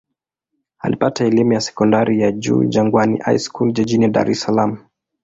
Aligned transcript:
Alipata 0.79 1.25
elimu 1.25 1.53
ya 1.53 1.61
sekondari 1.61 2.21
ya 2.21 2.31
juu 2.31 2.65
Jangwani 2.65 3.19
High 3.19 3.37
School 3.39 3.73
jijini 3.73 4.07
Dar 4.11 4.31
es 4.31 4.39
Salaam. 4.41 4.79